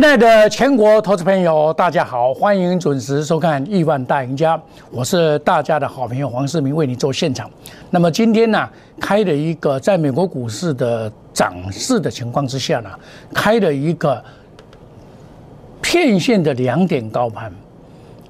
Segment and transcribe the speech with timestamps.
[0.00, 4.56] 亲爱的全国投资朋友，大家好，欢迎准时收看《亿万大赢家》，
[4.90, 7.50] 我是大家的好朋友黄世明，为你做现场。
[7.90, 8.66] 那么今天呢，
[8.98, 12.88] 开了一个在美国股市的涨势的情况之下呢，
[13.34, 14.24] 开了一个
[15.82, 17.52] 片线的两点高盘，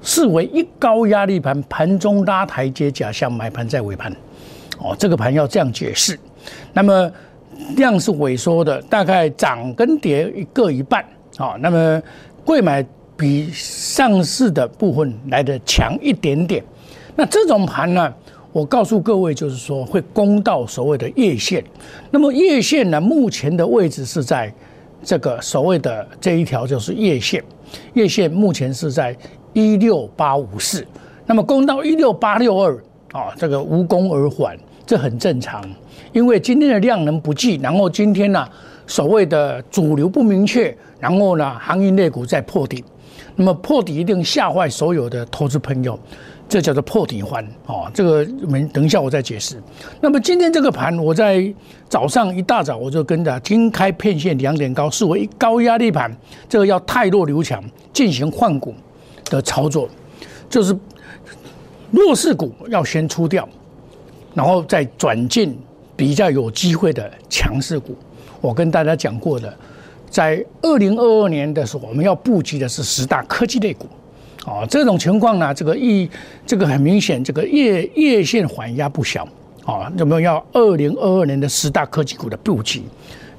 [0.01, 4.11] 视为一高压力盘，盘中拉台阶，假象买盘在尾盘。
[4.77, 6.19] 哦，这个盘要这样解释。
[6.73, 7.09] 那么
[7.77, 11.01] 量是萎缩的，大概涨跟跌各一半。
[11.41, 11.99] 好，那么
[12.45, 12.85] 贵买
[13.17, 16.63] 比上市的部分来的强一点点。
[17.15, 18.13] 那这种盘呢，
[18.51, 21.63] 我告诉各位，就是说会攻到所谓的月线。
[22.11, 24.53] 那么月线呢，目前的位置是在
[25.03, 27.43] 这个所谓的这一条就是月线，
[27.93, 29.17] 月线目前是在
[29.53, 30.85] 一六八五四。
[31.25, 32.77] 那么攻到一六八六二
[33.13, 34.55] 啊，这个无功而返，
[34.85, 35.67] 这很正常，
[36.13, 38.47] 因为今天的量能不济，然后今天呢。
[38.87, 42.83] 所谓的主流不明确，然后呢，航运类股在破底，
[43.35, 45.97] 那么破底一定吓坏所有的投资朋友，
[46.49, 47.89] 这叫做破底环哦。
[47.93, 49.61] 这个我们等一下我再解释。
[50.01, 51.53] 那么今天这个盘，我在
[51.87, 56.15] 早上一大早我就跟着金开片线两点高，视为高压力盘，
[56.49, 58.73] 这个要太弱留强进行换股
[59.25, 59.87] 的操作，
[60.49, 60.77] 就是
[61.91, 63.47] 弱势股要先出掉，
[64.33, 65.57] 然后再转进
[65.95, 67.95] 比较有机会的强势股。
[68.41, 69.53] 我跟大家讲过的，
[70.09, 73.85] 在二零二二年的时候，我们要布局的是十大科技类股，
[74.45, 76.09] 哦，这种情况呢，这个一
[76.45, 79.27] 这个很明显，这个业业线缓压不小，
[79.63, 82.81] 啊，那么要二零二二年的十大科技股的布局，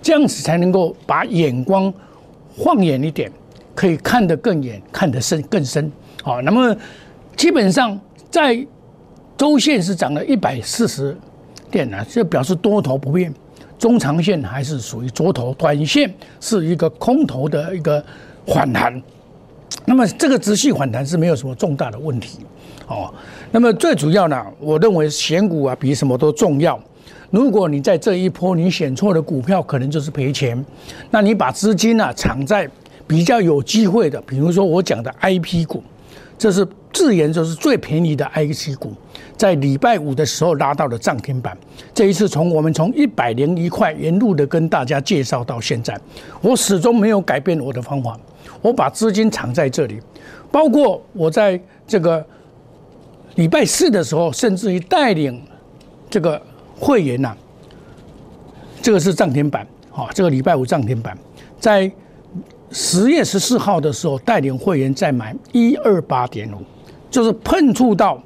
[0.00, 1.92] 这样子才能够把眼光
[2.56, 3.31] 放远一点，
[3.75, 5.91] 可以看得更远，看得深更深，
[6.22, 6.75] 好，那么
[7.37, 7.98] 基本上
[8.31, 8.64] 在
[9.37, 11.16] 周线是涨了一百四十
[11.72, 13.34] 点呢，这表示多头不变。
[13.82, 18.00] 中长线还是属于多头，短线是一个空头的一个
[18.47, 19.03] 反弹。
[19.84, 22.38] 那么这个直系反弹是没有什么重大的问题
[22.87, 23.12] 哦。
[23.50, 26.78] 那么最主要呢，我认为选股啊比什么都重要。
[27.32, 30.64] 如果你在这一波你选错了股票，可能就是赔钱。
[31.10, 32.70] 那你把资金啊藏在
[33.09, 35.82] 比较有机会的，比如说我讲的 I P 股，
[36.42, 38.92] 这是自研就是最便宜的 IC 股。
[39.36, 41.56] 在礼拜五的时候拉到了涨停板。
[41.94, 45.97] 这一次从我们从一百零一块沿路的跟大家介绍到现在，
[46.41, 48.19] 我始终没有改变我的方法。
[48.60, 50.00] 我把资金藏在这里，
[50.50, 52.26] 包括我在这个
[53.36, 55.41] 礼拜四的时候，甚至于带领
[56.10, 56.42] 这个
[56.76, 57.36] 会员呐，
[58.82, 59.64] 这个是涨停板
[59.94, 61.16] 啊，这个礼拜五涨停板，
[61.60, 61.88] 在
[62.72, 66.56] 十月十四号的时候带领会员再买一二八点五，
[67.10, 68.21] 就是碰触到。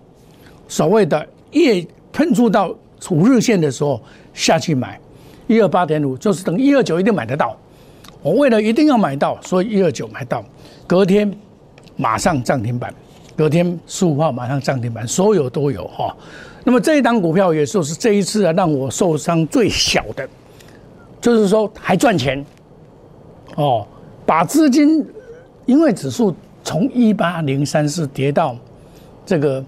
[0.69, 2.75] 所谓的夜碰触到
[3.11, 4.01] 五日线的时候
[4.35, 5.01] 下去买
[5.47, 7.57] 一二八点五，就是等一二九一定买得到。
[8.23, 10.45] 我为了一定要买到，所以一二九买到，
[10.87, 11.33] 隔天
[11.95, 12.93] 马上涨停板，
[13.37, 16.13] 隔天十五号马上涨停板，所有都有哈。
[16.65, 20.29] 那么这一档股票也就是这一次啊让我受伤最小的，
[21.21, 22.45] 就是说还赚钱
[23.55, 23.87] 哦，
[24.27, 25.07] 把资金
[25.65, 28.55] 因为指数从一八零三四跌到
[29.25, 29.65] 这个。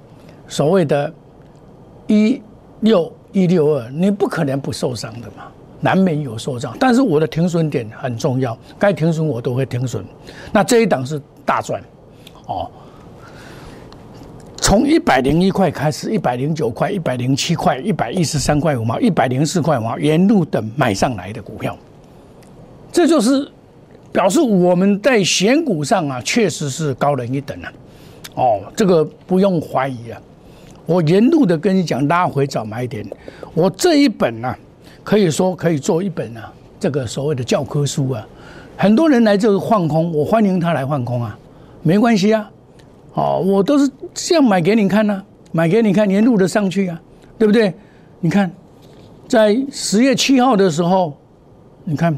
[0.51, 1.13] 所谓的
[2.09, 2.41] “一
[2.81, 5.45] 六一六二”，你不可能不受伤的嘛，
[5.79, 6.75] 难免有受伤。
[6.81, 10.03] 但是我的停损点很重要，该停损我都会停损。
[10.51, 11.83] 那这一档是大赚，
[12.47, 12.67] 哦，
[14.57, 21.77] 从一百零一块开始，一百零九块、一百零七块、一百一十三块五毛、一百零四块五毛，沿路的买上来的股票，
[22.91, 23.47] 这就是
[24.13, 27.73] 表示我们在选股上啊，确实是高人一等啊。
[28.35, 30.21] 哦，这个不用怀疑啊。
[30.87, 33.07] 我沿路的跟你讲，拉回早买点。
[33.53, 34.55] 我这一本呢，
[35.05, 38.27] 可以说可以做一本啊，这个所谓的教科书啊。
[38.77, 41.39] 很多人来这个换空，我欢迎他来换空啊，
[41.83, 42.51] 没关系啊。
[43.15, 45.23] 哦，我都是这样买给你看呢，
[45.53, 47.01] 买给你看，沿路的上去啊，
[47.37, 47.75] 对不对？
[48.21, 48.51] 你看，
[49.29, 51.13] 在十月七号的时候，
[51.85, 52.17] 你看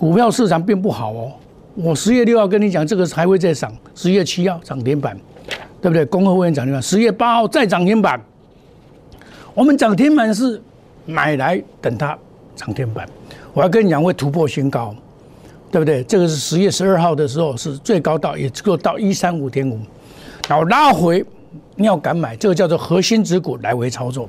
[0.00, 1.30] 股票市场并不好哦。
[1.74, 5.14] 我十月六号跟你讲，这个还会再涨，十月七号涨停板。
[5.82, 6.06] 对不对？
[6.06, 8.18] 恭贺会员涨停板，十月八号再涨停板。
[9.52, 10.58] 我们涨停板是
[11.04, 12.16] 买来等它
[12.56, 13.06] 涨停板。
[13.52, 14.94] 我要跟你讲，会突破新高，
[15.70, 16.02] 对不对？
[16.04, 19.78] 这个是十月十二号的时候是最高到，也只够到一三五点五，
[20.48, 21.22] 然后拉回，
[21.76, 24.28] 你要敢买，这个叫做核心指股来回操作，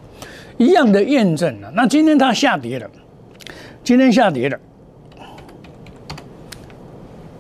[0.58, 1.72] 一样的验证了。
[1.74, 2.90] 那今天它下跌了，
[3.84, 4.58] 今天下跌了，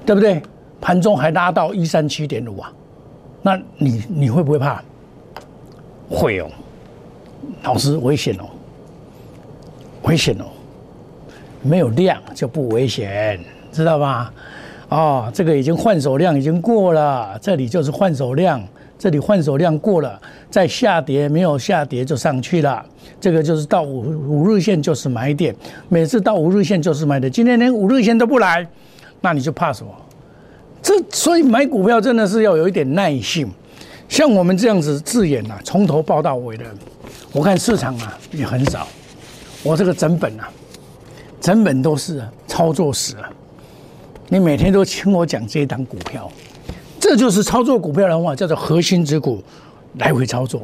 [0.05, 0.41] 对不对？
[0.79, 2.71] 盘中还拉到一三七点五啊。
[3.43, 4.83] 那你你会不会怕？
[6.09, 6.49] 会哦，
[7.63, 8.45] 老师危险哦，
[10.03, 10.45] 危险哦，
[11.61, 13.39] 没有量就不危险，
[13.71, 14.33] 知道吧？
[14.89, 18.61] 哦，这个已经换手量已经过了，这里就是换手量，
[18.99, 22.85] 这里换手量过了，再下跌没有下跌就上去了，
[23.19, 25.55] 这个就是到五五日线就是买点，
[25.87, 28.67] 每次到五日线就是买点，今天连五日线都不来，
[29.21, 29.91] 那你就怕什么？
[30.81, 33.49] 这所以买股票真的是要有一点耐性，
[34.09, 36.65] 像我们这样子字眼呐，从头报到尾的，
[37.31, 38.87] 我看市场啊也很少，
[39.63, 40.49] 我这个整本啊。
[41.39, 43.27] 整本都是操作死了，
[44.29, 46.31] 你每天都听我讲这一档股票，
[46.99, 49.43] 这就是操作股票的话，叫做核心之股，
[49.97, 50.61] 来回操作。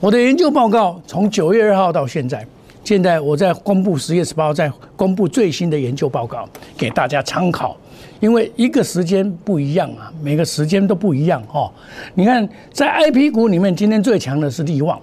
[0.00, 2.46] 我的研究报告从九月二号到现在，
[2.84, 7.76] 现在我在公布十月十八号在公布最新的研究报告给大家参考，
[8.18, 11.70] 因为一个时间不一样啊，每个时间都不一样哦。
[12.14, 15.00] 你看，在 I P 股里面，今天最强的是利旺，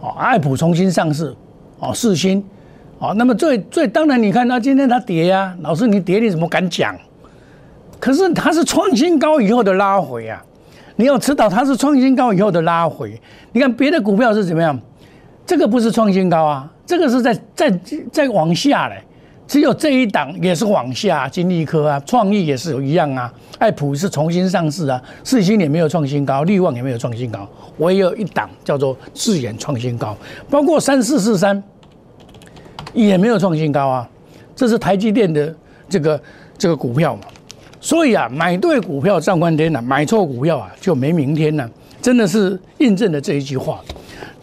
[0.00, 1.34] 哦，爱普重新上市，
[1.78, 2.44] 哦，四星。
[2.98, 6.96] 好，那么最最当然，你看它今天它跌呀，老师你跌你怎么敢讲？
[8.00, 10.44] 可是它是创新高以后的拉回啊，
[10.96, 13.20] 你要知道它是创新高以后的拉回。
[13.52, 14.78] 你看别的股票是怎么样？
[15.46, 17.80] 这个不是创新高啊，这个是在在
[18.12, 18.96] 在往下嘞。
[19.46, 30.16] 只有这一档也是往下，金利科啊，创意也是一样啊，爱普是重新上市啊，四星也没有创新高，利旺也没有创新高，我也有一档叫做智远创新高，
[30.50, 31.62] 包括三四四三。
[32.92, 34.08] 也没有创新高啊，
[34.54, 35.54] 这是台积电的
[35.86, 36.20] 这个
[36.56, 37.22] 这个股票嘛，
[37.78, 41.70] 所以啊，买对股票上观天呐，买错股票啊就没明天了，
[42.00, 43.80] 真的是印证了这一句话。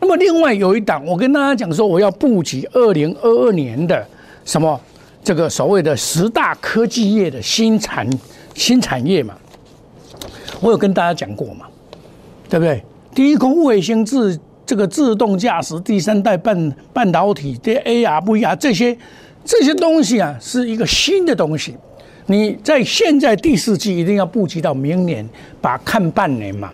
[0.04, 4.06] 那么另外有一档，我跟大家讲说，我要布局二零二二年的
[4.44, 4.78] 什么
[5.24, 8.06] 这个所谓的十大科技业的新产
[8.54, 9.34] 新产业嘛，
[10.60, 11.68] 我有跟大家讲过嘛，
[12.50, 12.84] 对不对？
[13.16, 18.98] 低空卫星自这个自动驾驶、第三代半半导体、这 AR、VR 这些
[19.46, 21.78] 这些东西啊，是一个新的东西。
[22.26, 25.26] 你在现在第四季一定要布局到明年，
[25.62, 26.70] 把看半年嘛。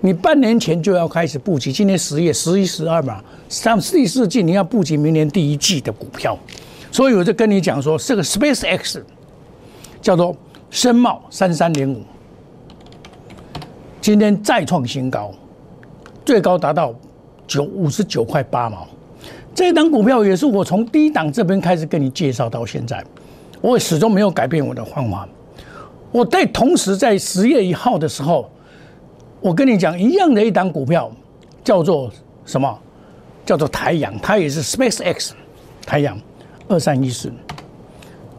[0.00, 6.36] 你半年前就要开始布局，今年十月、十一、十二嘛，上第四季你要布局明年第一季的股票。
[6.90, 9.04] 所以我就跟你讲说，这个 Space X
[10.00, 10.36] 叫做
[10.70, 12.02] 深茂三三零五，
[14.00, 15.32] 今天再创新高，
[16.24, 16.94] 最高达到。
[17.46, 18.88] 九五十九块八毛，
[19.54, 23.04] 这档股票也是我从低档这边开始跟你介绍到现在，
[23.60, 25.28] 我始终没有改变我的方法。
[26.10, 28.50] 我在同时在十月一号的时候，
[29.44, 31.12] 我跟你讲一样的一档股票，
[31.62, 32.10] 叫做
[32.46, 32.78] 什么？
[33.44, 35.34] 叫做太阳，它也是 Space X，
[35.84, 36.18] 太阳
[36.66, 37.30] 二三一四，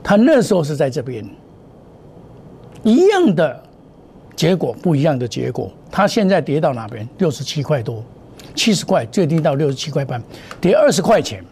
[0.03, 1.23] 它那时候是在这边，
[2.81, 3.63] 一样的
[4.35, 7.07] 结果，不一样的结果，它现在跌到哪边？
[7.19, 8.03] 六十七块多。
[8.55, 10.19] 七十块最低到六十七块半，
[10.59, 11.45] 跌二十块钱，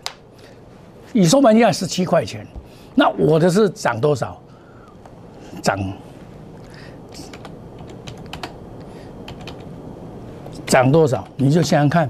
[1.13, 2.43] 以收盘价是七块钱，
[2.95, 4.41] 那我的是涨多少？
[5.61, 5.77] 涨
[10.73, 11.23] 涨多少？
[11.37, 12.09] 你就想想看，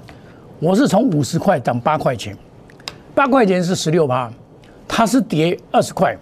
[0.59, 2.33] 我是从五十块涨八块钱，
[3.13, 4.31] 八块钱是十六趴，
[4.87, 6.17] 它是跌二十块，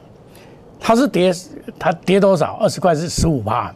[0.79, 1.31] 它是跌
[1.77, 2.57] 它跌多少？
[2.59, 3.71] 二十块是十五趴，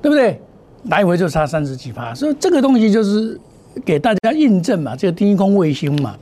[0.00, 0.40] 对不对？
[0.84, 3.38] 来回就差三十几趴，所以这个东西就是。
[3.84, 6.16] 给大家印证嘛，这个低空卫星嘛，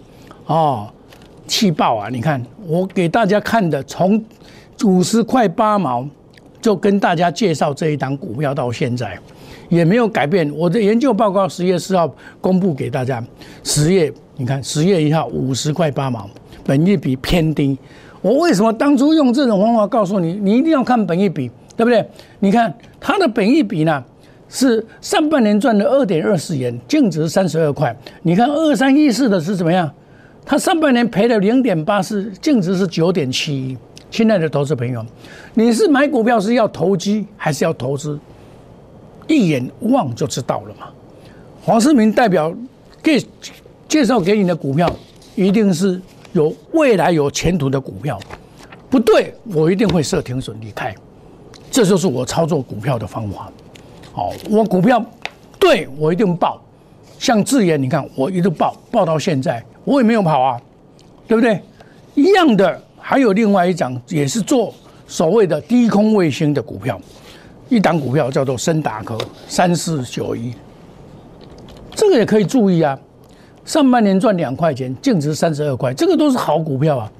[0.45, 0.87] 哦，
[1.47, 2.11] 气爆啊！
[2.11, 4.23] 你看我给大家看的，从
[4.85, 6.07] 五十块八毛
[6.61, 9.19] 就跟大家介绍这一档股票到现在，
[9.69, 10.51] 也没有改变。
[10.55, 13.23] 我的研究报告十月四号公布给大家，
[13.63, 16.29] 十月你看十月一号五十块八毛，
[16.65, 17.79] 本益比偏低。
[18.21, 20.35] 我为什么当初用这种方法告诉你？
[20.35, 22.05] 你一定要看本益比，对不对？
[22.41, 24.03] 你看它的本益比呢？
[24.51, 27.95] 是上半年赚了二点二四元，净值三十二块。
[28.23, 29.89] 你看二三一四的是怎么样？
[30.47, 33.77] 它上半年赔了零点八四，净值是九点七一。
[34.11, 35.05] 亲爱的投资朋友，
[35.53, 38.19] 你是买股票是要投机还是要投资？
[39.29, 40.89] 一眼望就知道了嘛。
[41.63, 42.53] 黄世明代表
[43.03, 43.25] 给
[43.87, 44.91] 介绍给你的股票，
[45.37, 46.01] 一定是
[46.33, 48.19] 有未来有前途的股票。
[48.91, 50.95] 不对，我一定会设停损离开。
[51.71, 53.53] 这就是我操作股票的方法。
[54.13, 55.05] 好，我股票
[55.59, 56.61] 对我一定报，
[57.19, 60.61] 像智研，你看我一直报报到现在，我也没有跑啊，
[61.27, 61.61] 对不对？
[62.15, 64.75] 一样的，还有另外一张也是做
[65.07, 66.99] 所谓的低空卫星的股票，
[67.69, 70.55] 一档股票叫做深达科三四九一，
[71.93, 72.99] 这个也可以注意啊。
[73.65, 77.13] 上半年赚两块钱，净值三十二块，这个都是好股票啊。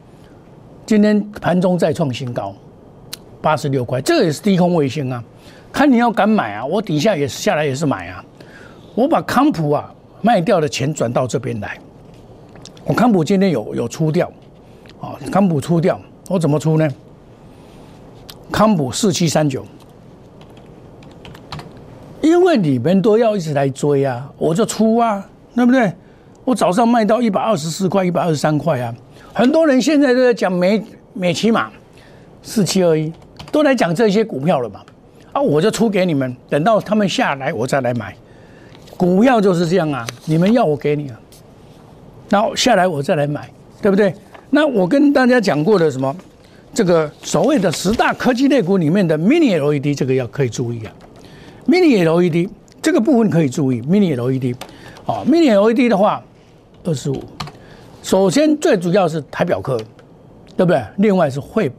[0.87, 2.55] 今天盘中再创新高，
[3.43, 5.23] 八十六块，这个也是低空卫星啊。
[5.71, 8.25] 看你要敢买啊，我底下也下来也是买啊，
[8.95, 11.79] 我把康普啊卖掉的钱转到这边来，
[12.87, 14.33] 我康普今天有有出掉，
[14.99, 16.01] 啊，康普出掉，
[16.31, 16.89] 我怎么出呢？
[18.51, 19.63] 康普四七三九，
[22.21, 25.93] 因为你们都要一直来追啊，我就出啊，对不对？
[26.45, 28.95] 我早上卖到一百二十四块、一百二十三块啊，
[29.33, 30.83] 很多人现在都在讲美
[31.13, 31.71] 美骑马
[32.43, 33.13] 四七二一，
[33.53, 34.81] 都来讲这些股票了嘛，
[35.33, 38.17] 啊，我就出给你们，等到他们下来我再来买，
[38.97, 41.21] 股票就是这样啊，你们要我给你啊，
[42.31, 43.49] 然后下来我再来买，
[43.83, 44.15] 对不对？
[44.51, 46.17] 那我跟大家讲过的什么？
[46.73, 50.93] 这个所谓的十大科技类股里面的 Mini LED，这个要可以注意啊。
[51.69, 52.49] Mini LED
[52.81, 54.57] 这个部分可以注意，Mini LED
[55.05, 56.23] 啊，Mini LED 的话，
[56.83, 57.23] 二十五。
[58.03, 59.77] 首先最主要是台表科，
[60.57, 60.83] 对不对？
[60.97, 61.71] 另外是惠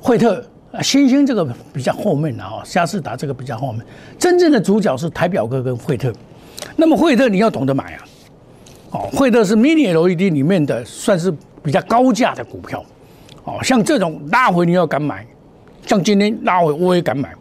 [0.00, 3.80] 惠特啊，星星这个比较后面的啊，嘉士达这个比较后面。
[4.18, 6.12] 真正的主角是台表科跟惠特。
[6.74, 8.04] 那么惠特你要懂得买啊，
[8.90, 12.84] 哦，惠特是 Mini LED 里面的算是比较高价的股票。
[13.44, 15.24] 哦，像这种拉回你要敢买，
[15.86, 17.32] 像今天拉回我也敢买。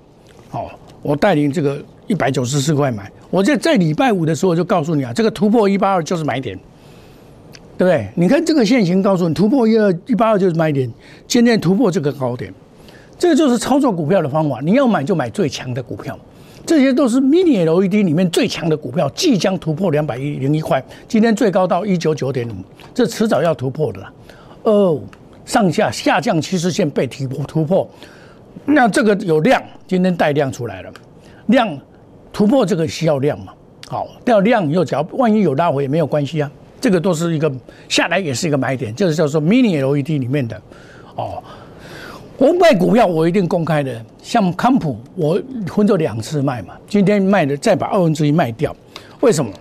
[0.51, 0.69] 哦，
[1.03, 6.57] 我带领这个一百九十四块买，我在在礼拜五的时候就告诉你啊，这个突破一八二就是买点，
[7.77, 8.07] 对不对？
[8.15, 10.91] 你看这个线型告诉你突破一二一八二就是买点，
[11.27, 12.51] 今天突破这个高点，
[13.19, 14.59] 这个就是操作股票的方法。
[14.63, 16.17] 你要买就买最强的股票，
[16.65, 22.53] 这些都是 Mini LED 里面最强的股票，即将突破两百一零一块，今天最高到一九九点五，
[22.93, 24.13] 这迟早要突破的啦。
[24.63, 24.99] 哦。
[25.45, 27.85] 上下下降趋势线被突破突破，
[28.65, 30.91] 那这个有量，今天带量出来了，
[31.47, 31.77] 量
[32.31, 33.53] 突破这个需要量嘛？
[33.87, 37.51] 好，掉量又只要万一有拉回也没有关系啊，这个都是一个
[37.89, 40.59] 下来也是一个买点，就是叫做 mini LED 里面的
[41.15, 41.43] 哦。
[42.37, 48.75] 我卖股票我一定公开的，像康普我分做两次卖嘛，今天卖的再把二分之一卖掉，
[49.21, 49.51] 为什么？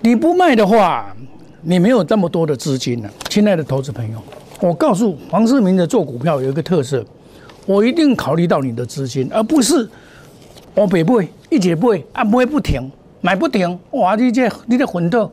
[0.00, 1.14] 你不卖的话。
[1.62, 4.18] 你没有这么多的资金呢，亲爱的投资朋友，
[4.60, 7.04] 我告诉黄世明的做股票有一个特色，
[7.66, 9.88] 我一定考虑到你的资金，而不是
[10.74, 12.90] 我北不会一直不会啊不会不停
[13.20, 14.14] 买不停哇！
[14.16, 15.28] 你这你这混蛋，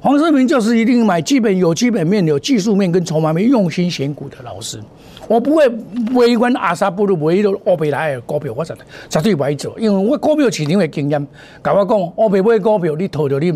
[0.00, 4.80] 黄世明就是一定买基本有基本面有技术面跟筹码面用心选股的老师，
[5.28, 5.68] 我不会
[6.14, 8.74] 围观阿萨布鲁唯一的欧贝莱的股票，我绝
[9.08, 11.26] 绝对不会做，因为我股票市场的经验，
[11.62, 13.52] 甲我讲欧贝买股票你投着你。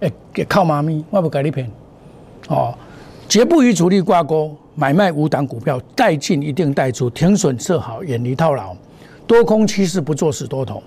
[0.00, 0.12] 诶，
[0.48, 1.70] 靠妈咪，我不给你骗，
[2.48, 2.74] 哦，
[3.32, 8.76] 绝不与主力挂钩，买卖无档股票，带进一定带出，停损设好，远离套牢，
[9.26, 10.82] 多空趋势不做死多头，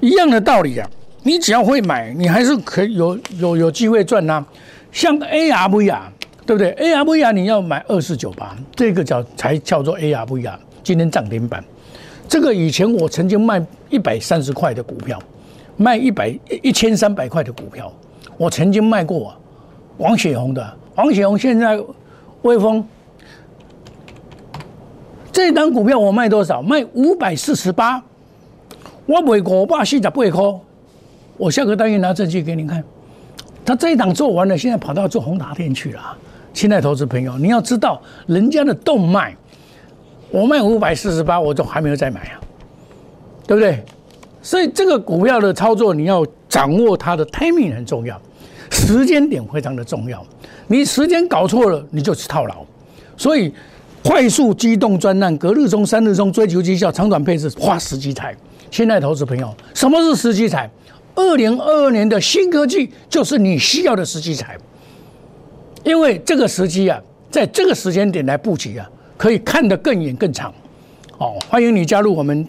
[0.00, 0.88] 一样的道理啊。
[1.22, 4.42] 你只要会买，你还是可以有有有机会赚呐。
[4.92, 6.10] 像 ARV 啊，
[6.46, 11.62] 对不对？ARV 啊，你要买二四九八，这个叫才叫做 ARV 啊，今天涨停板。
[12.26, 15.18] 这个以前我曾经卖一百三十块的股票，
[15.76, 17.92] 卖一百一千三百块的股票。
[18.38, 19.34] 我曾经卖过
[19.98, 21.80] 王雪红的，黄雪红现在
[22.42, 22.84] 威风
[25.30, 26.60] 这单股票我卖多少？
[26.60, 28.02] 卖五百四十八，
[29.06, 30.60] 我卖五百四十八块。
[31.36, 32.82] 我下个单元拿证据给你看。
[33.64, 36.18] 他这一档做完了，现在跑到做宏达电去了。
[36.52, 39.36] 亲爱投资朋友，你要知道人家的动脉，
[40.32, 42.40] 我卖五百四十八，我都还没有再买啊，
[43.46, 43.84] 对不对？
[44.42, 48.20] 所以这个股票的操作，你要掌握它的 timing 很重要。
[48.70, 50.24] 时间点非常的重要，
[50.66, 52.64] 你时间搞错了，你就是套牢。
[53.16, 53.52] 所以，
[54.02, 58.34] 快速机动专案，隔日中、三日中追求绩效，长短配置，花时机财。
[58.70, 60.70] 现在投资朋友，什么是时机财？
[61.14, 64.56] 二零二二年的新科技就是你需要的时机财，
[65.82, 70.54] 因为这个时机啊，在这个时间点来布局啊，可以看得更远更长。
[71.18, 72.46] 哦，欢迎你加入我们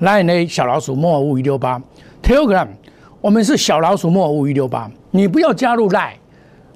[0.00, 1.80] Line 小老鼠莫五一六八
[2.22, 2.66] Telegram。
[3.20, 6.16] 我们是小老鼠莫五一六八，你不要加入赖，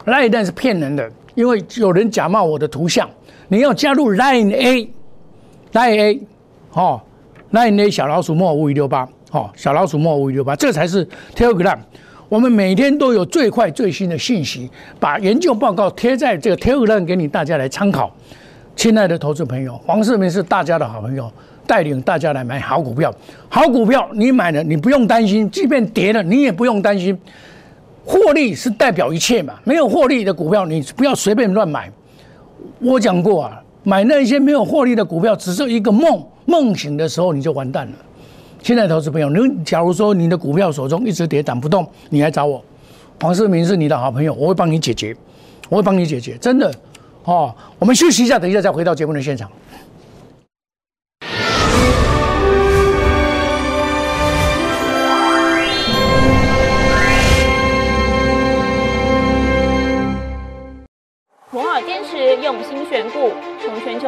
[0.07, 3.09] 赖但是骗人的，因为有人假冒我的图像。
[3.49, 6.21] 你要加入 Line A，Line A，
[6.73, 7.01] 哦
[7.53, 11.79] ，Line A 小老鼠莫五一六八，哦，小老鼠莫五一六八，这才是 Telegram。
[12.29, 18.11] 我们每天都有最快最新的信息，把研究报告贴在这个 Telegram 给你大家来参考。
[18.75, 21.31] 亲爱的投资朋友，黄世明是大家的好朋友。
[21.67, 23.15] 带领大家来买好股票，
[23.49, 27.17] 好股票你买了，你不用担心，即便跌了，你也不用担心。
[28.05, 29.55] 获利是代表一切嘛？
[29.63, 31.91] 没有获利的股票，你不要随便乱买。
[32.81, 37.93] 我讲过啊，买那些没有获利的股票，只是一个梦，梦醒的时候你就完蛋了。
[38.61, 42.61] 现在投资朋友，你假如说你的股票手中一直跌涨不动，你来找我，
[43.21, 45.17] 黄世明是你的好朋友，我会帮你解决，
[45.69, 46.73] 我会帮你解决，真的
[47.25, 47.55] 哦。
[47.79, 49.49] 我们休息一下，等一下再回到节目的现场。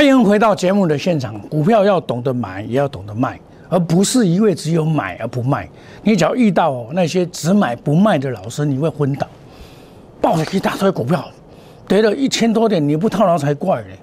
[0.00, 1.38] 欢迎回到节目的现场。
[1.40, 3.38] 股票要懂得买，也要懂得卖，
[3.68, 5.68] 而不是一味只有买而不卖。
[6.02, 9.26] 你只要遇到那些只买不卖的老师，你会昏倒。
[10.18, 11.22] 抱着一大堆股票，
[11.86, 13.98] 跌了一千多点，你不套牢才怪嘞！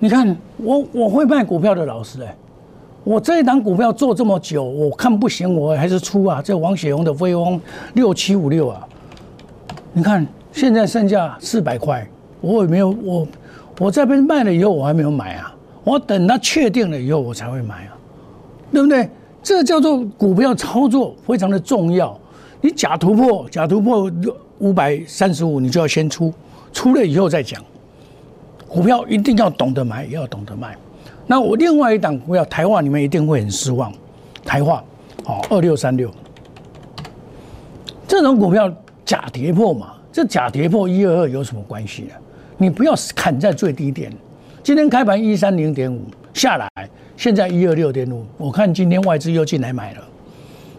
[0.00, 2.36] 你看我我会卖股票的老师哎，
[3.04, 6.42] 我这一档股票做这么久，我看不行，我还是出啊。
[6.44, 7.60] 这王雪红的飞翁
[7.94, 8.84] 六七五六啊，
[9.92, 12.04] 你看现在剩下四百块，
[12.40, 13.24] 我也没有我。
[13.78, 15.54] 我这边卖了以后，我还没有买啊！
[15.84, 17.96] 我等它确定了以后，我才会买啊，
[18.72, 19.08] 对不对？
[19.42, 22.18] 这叫做股票操作非常的重要。
[22.60, 24.10] 你假突破，假突破
[24.58, 26.32] 五百三十五，你就要先出，
[26.72, 27.62] 出了以后再讲。
[28.66, 30.76] 股票一定要懂得买，也要懂得卖。
[31.26, 33.92] 那我另外一档股票台化，你们一定会很失望。
[34.44, 34.82] 台化，
[35.22, 36.10] 好，二六三六，
[38.08, 38.72] 这种股票
[39.04, 39.92] 假跌破嘛？
[40.10, 42.14] 这假跌破一二二有什么关系呢？
[42.58, 44.10] 你不要砍在最低点，
[44.62, 46.00] 今天开盘一三零点五
[46.32, 46.68] 下来，
[47.14, 50.00] 现在一二六点五，我看今天外资又进来买了，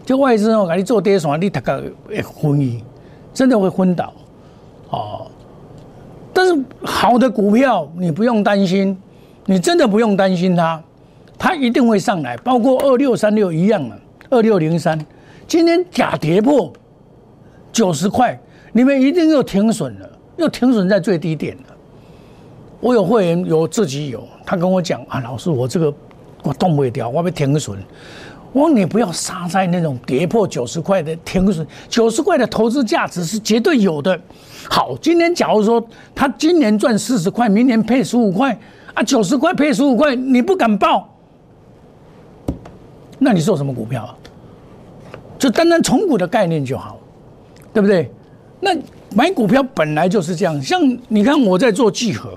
[0.04, 2.82] 就外资哦，给你做跌爽，你大概会昏迷，
[3.32, 4.12] 真的会昏倒，
[4.90, 5.30] 哦。
[6.32, 8.96] 但是好的股票你不用担心，
[9.46, 10.82] 你真的不用担心它，
[11.38, 13.96] 它一定会上来，包括二六三六一样啊，
[14.30, 14.98] 二六零三，
[15.46, 16.72] 今天假跌破
[17.72, 18.36] 九十块，
[18.72, 20.10] 你们一定又停损了。
[20.38, 21.56] 又停损在最低点。
[22.80, 25.92] 我有会员有自己有，他跟我讲啊，老师，我这个
[26.42, 27.76] 我动不了，我被停损。
[28.52, 34.18] 我说你不要杀在那种跌破九十块的停损，九十块的投资价值是绝对有的。
[34.70, 38.58] 好，今天假如说他今年赚四十块，明年配十五块
[38.94, 41.08] 啊，九十块配十五块，你不敢报，
[43.18, 44.14] 那你做什么股票啊？
[45.38, 46.98] 就单单重股的概念就好，
[47.72, 48.10] 对不对？
[48.60, 48.70] 那。
[49.16, 52.36] 买股票本来就是这样，像你看我在做聚合，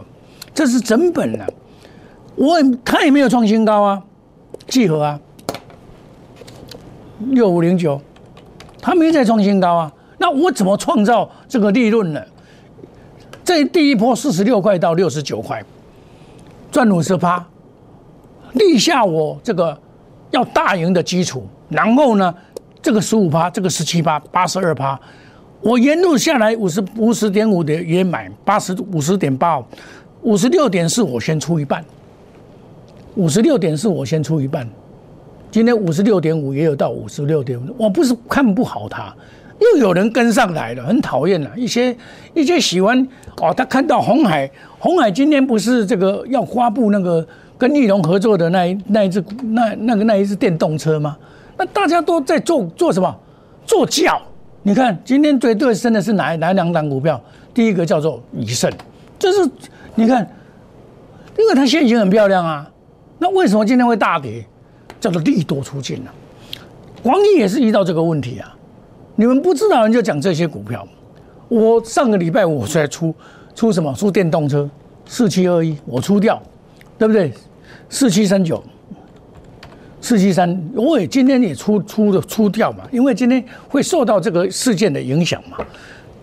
[0.53, 1.53] 这是整本的，
[2.35, 4.01] 我它也没有创新高啊，
[4.67, 5.19] 聚合啊，
[7.29, 7.99] 六五零九，
[8.81, 12.21] 它没再创新高啊，那我怎么创造这个利润呢？
[13.43, 15.63] 这第一波四十六块到六十九块，
[16.71, 17.43] 赚五十趴，
[18.53, 19.77] 立下我这个
[20.29, 22.33] 要大赢的基础，然后呢，
[22.81, 24.99] 这个十五趴，这个十七趴，八十二趴。
[25.61, 29.61] 我沿路下来五十五十点五的也买，八十五十点八，
[30.23, 31.83] 五十六点四我先出一半，
[33.15, 34.67] 五十六点四我先出一半，
[35.49, 39.13] 今天五十六点五也有到五十六点五，我不是看不好它，
[39.59, 41.95] 又有人跟上来了，很讨厌了，一些
[42.33, 43.07] 一些喜欢
[43.37, 47.25] 哦，他看到红海，红海今天不是这个要发布那个
[47.57, 51.17] 跟翼龙合作的那一那一只那那个那一只电动车吗？
[51.57, 53.15] 那大家都在做做什么？
[53.65, 54.21] 做轿。
[54.63, 57.19] 你看，今天最对升的是哪哪两档股票？
[57.53, 58.71] 第一个叫做宜盛，
[59.17, 59.49] 这是
[59.95, 60.27] 你看，
[61.37, 62.69] 因为它线型很漂亮啊。
[63.19, 64.45] 那为什么今天会大跌？
[64.99, 66.11] 叫做利多出尽了。
[67.03, 68.55] 广义也是遇到这个问题啊。
[69.15, 70.87] 你们不知道人就讲这些股票。
[71.47, 73.13] 我上个礼拜我在出
[73.53, 73.93] 出什么？
[73.93, 74.69] 出电动车
[75.05, 76.41] 四七二一，我出掉，
[76.97, 77.33] 对不对？
[77.89, 78.63] 四七三九。
[79.99, 85.57] 四七三，我也今天也出出的出掉嘛，因为今天会受到这个事件的影响嘛。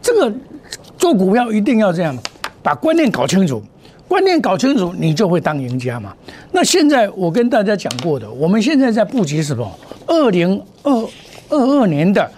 [0.03, 0.33] 这个
[0.97, 2.17] 做股票一定要这样，
[2.69, 3.63] 把观念搞清楚，
[4.07, 6.15] 观念搞清楚，你就会当赢家嘛。
[6.53, 9.67] 那现在我跟大家讲过的，我们现在在布局什么？
[10.07, 10.93] 二零二
[11.49, 12.31] 二二年的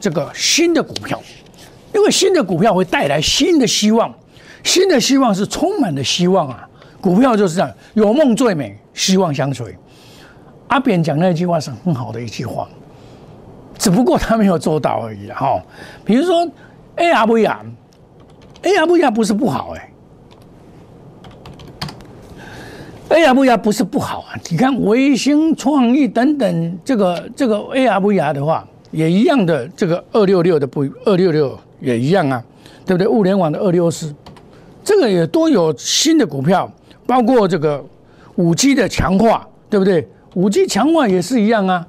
[0.00, 1.22] 这个新的股票，
[1.94, 4.12] 因为新的股票会带来新的希望，
[4.64, 6.68] 新的希望是充满了希望啊。
[7.00, 9.72] 股票就是这样，有梦最美，希望相随。
[10.66, 12.66] 阿扁讲那句话是很好的一句话，
[13.78, 15.62] 只不过他没有做到而已哈。
[16.04, 16.44] 比如说
[16.96, 17.64] A R V R
[18.66, 19.90] AR 不是不好哎
[23.08, 32.42] ARVR 不是不好啊，你看维星创意等等，这个这个 ARVR 的话，也一样的，这个二六六的不二六六也一样啊，
[32.84, 33.06] 对不对？
[33.06, 34.12] 物联网的二六四，
[34.84, 36.68] 这个也都有新的股票，
[37.06, 37.82] 包括这个
[38.34, 40.06] 五 G 的强化，对不对？
[40.34, 41.86] 五 G 强化也是一样啊，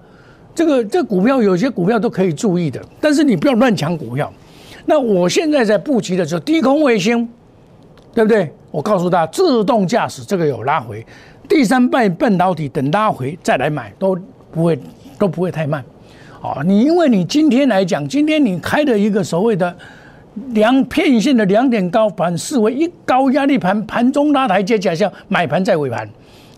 [0.54, 4.32] 这个这股票有些股票都可以注意的，但是你不要乱抢股票。
[4.90, 7.28] 那我现在在布局的时候，低空卫星，
[8.16, 8.52] 对不对？
[8.72, 11.06] 我告诉大家，自动驾驶这个有拉回，
[11.48, 14.18] 第三半半导体等拉回再来买都
[14.50, 14.80] 不会
[15.20, 15.84] 都不会太慢。
[16.42, 19.76] 哦，你因为你今天来讲，今天你开的一个所谓的
[20.50, 26.08] 两片线的两点高盘，视为一高压力盘，盘中拉台阶假象买盘在尾盘。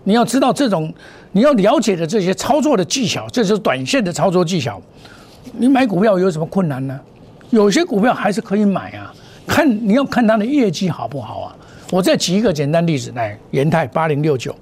[0.04, 0.94] 你要知道这种，
[1.32, 4.80] 你要了解的这些操作的技巧，这是短线的操作技巧。
[5.54, 7.00] 你买股票有什么困难呢？
[7.50, 9.14] 有些股票还是可以买啊，
[9.48, 11.56] 看你要看它的业绩好不好啊。
[11.92, 14.56] 我再举一个简单例子来，延泰八零六九，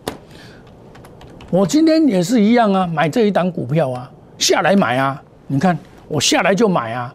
[1.50, 7.13] 我今天也是一样啊，买这一档股票啊，下来买啊，你看我下来就买啊，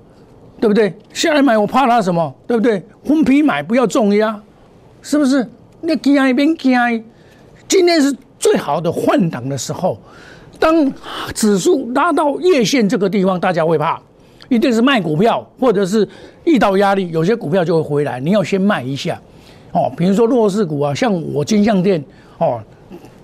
[0.61, 0.95] 对不对？
[1.15, 2.35] 下来买我怕它什么？
[2.47, 2.83] 对不对？
[3.05, 4.39] 分批买不要重压，
[5.01, 5.49] 是不是？
[5.81, 7.05] 那惊一边惊，
[7.67, 9.99] 今天是最好的换挡的时候，
[10.59, 10.93] 当
[11.35, 13.99] 指数拉到月线这个地方，大家会怕。
[14.53, 16.07] 一定是卖股票，或者是
[16.45, 18.21] 遇到压力，有些股票就会回来。
[18.21, 19.19] 你要先卖一下，
[19.73, 22.05] 哦，比如说弱势股啊，像我金相店，
[22.37, 22.63] 哦，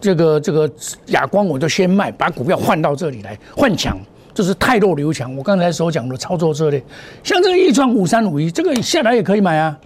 [0.00, 0.70] 这个这个
[1.08, 3.98] 亚光，我就先卖，把股票换到这里来换强，
[4.32, 5.36] 这是太弱留强。
[5.36, 6.82] 我刚才所讲的操作策略，
[7.22, 9.78] 像这个一创五三五一，这个下来也可以买啊，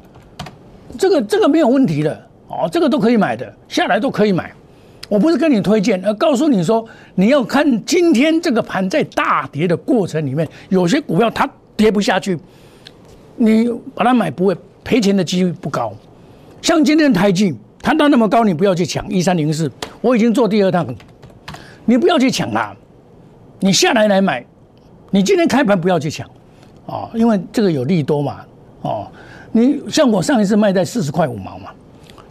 [0.97, 2.15] 这个这个没有问题的，
[2.47, 4.53] 哦，这个都可以买的，下来都可以买。
[5.09, 6.83] 我不是跟你推荐，而告诉你说，
[7.17, 12.39] 你要看今天这个盘在大跌的过程里面，有些股票它跌不下去，
[13.37, 15.93] 你把它买不会赔钱的几率不高。
[16.63, 20.87] 像今天的台积，谈到那么高，你不要去抢一三零四，我已经做第二趟，
[21.85, 22.75] 你不要去抢啦，
[23.61, 24.43] 你下来来买，
[25.11, 26.27] 你今天开盘不要去抢，
[26.87, 28.41] 哦，因为这个有利多嘛，
[28.81, 29.07] 哦，
[29.51, 31.71] 你像我上一次卖在四十块五毛嘛。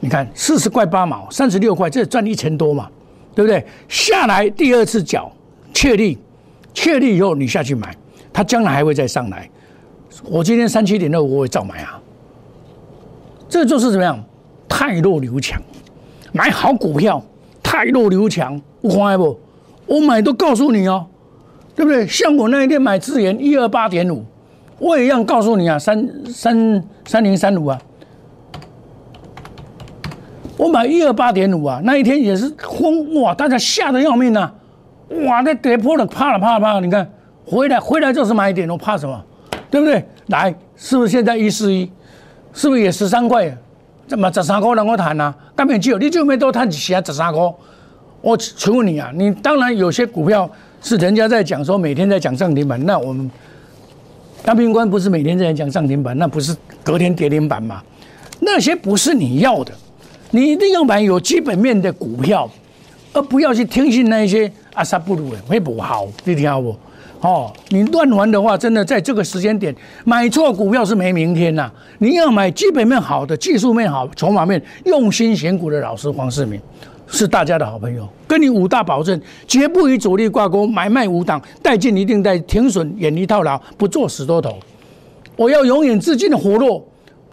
[0.04, 2.90] 你看四十块八毛，三十六块，这赚一千多嘛，
[3.36, 3.64] 对不对？
[3.88, 5.32] 下来第二次缴，
[5.74, 6.18] 确立，
[6.74, 7.96] 确立以后你下去买，
[8.34, 9.48] 它将来还会再上来。
[10.26, 12.02] 我今天三七点六我会照买啊。
[13.48, 14.22] 这就是怎么样？
[14.68, 15.62] 太弱留强，
[16.32, 17.24] 买好股票，
[17.62, 19.40] 太弱留强，我看不？
[19.86, 21.06] 我买都告诉你哦，
[21.76, 22.08] 对不对？
[22.08, 24.26] 像我那一天买资源一二八点五，
[24.80, 27.80] 我也一样告诉你啊，三三三零三五啊。
[30.62, 34.52] 我买一二八点五啊，那一天也是疯哇，大家吓得要命呐！
[35.26, 36.82] 哇，那跌破了，怕了怕了怕了！
[36.82, 37.12] 你看
[37.44, 39.20] 回来回来就是买一点，我怕什么？
[39.72, 40.06] 对不对？
[40.28, 41.90] 来，是不是现在一四一？
[42.54, 43.52] 是不是也十三块？
[44.08, 45.34] 怎么十三块让我谈呐？
[45.56, 47.42] 根本就你就没多谈起啊，十三块。
[48.22, 50.48] 我请问你啊，你当然有些股票
[50.80, 53.32] 是人家在讲说每天在讲涨停板，那我们
[54.44, 57.82] 大兵官不是每天在讲涨停板，那不是隔天跌停板吗？
[58.40, 59.74] 那些不是你要的。
[60.32, 62.50] 你一定要买有基本面的股票，
[63.14, 66.76] 而不要去听信那些阿萨布鲁的会不好，你听好不？
[67.20, 71.70] 哦，你乱玩的话，真的在这个时间点买错股票是没明天呐！
[72.00, 76.60] 你要买基本面好的、技术面好、筹码面用心选股的老师黄世明，
[77.06, 84.58] 是大家的好朋友，跟你五大保证，绝不与主力挂钩，买卖无挡，带进一定带停损，远离套牢，不做死多头。
[85.36, 86.84] 我要永远资金的活络，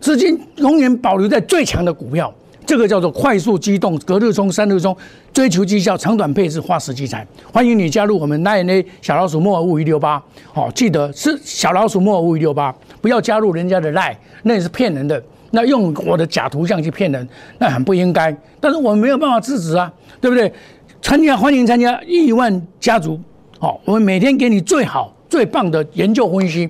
[0.00, 2.30] 资金永远保留在最强的股票。
[2.68, 4.94] 这个叫做快速机动，隔日冲、三日冲，
[5.33, 7.26] 追求绩效，长短配置，化石机材。
[7.50, 15.20] 欢迎你加入我们 Nine A 小老鼠莫尔五一六八，好，记得是小老鼠莫尔五一六八，不要加入人家的赖，那也是骗人的。
[15.52, 17.26] 那用我的假图像去骗人，
[17.57, 18.37] 那很不应该。
[18.61, 20.52] 但是我们没有办法制止啊，对不对？
[21.00, 23.18] 参加欢迎参加亿万家族，
[23.59, 26.68] 好，我们每天给你最好最棒的研究分析，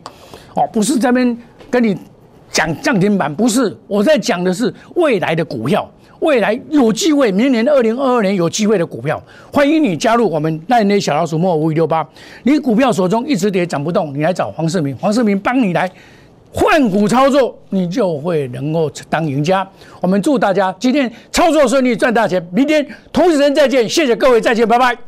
[0.55, 1.37] 哦，不是这边
[1.69, 1.99] 跟你。
[2.51, 5.89] 讲降停板不是，我在讲的是未来的股票，
[6.21, 12.07] 未来有机会，明年二零二二年有机会的股票，欢迎你加入我们那那小老鼠莫五五六八。
[12.45, 15.91] 你股票手中一直跌涨不动，你来找黄世明，黄世明帮你来
[16.53, 19.67] 换股操作，你就会能够当赢家。
[20.01, 22.45] 我们祝大家今天操作顺利，赚大钱。
[22.51, 25.08] 明天同时间再见，谢谢各位，再见，拜拜。